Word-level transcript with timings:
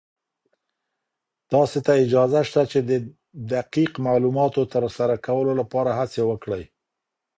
تاسې 1.51 1.79
ته 1.85 1.93
اجازه 2.03 2.41
شته 2.49 2.61
چې 2.71 2.79
د 2.89 2.91
دقيق 3.53 3.91
معلوماتو 4.05 4.61
تر 4.73 4.83
سره 4.97 5.13
کولو 5.27 5.53
لپاره 5.61 5.91
هڅې 5.99 6.21
وکړئ. 6.29 6.63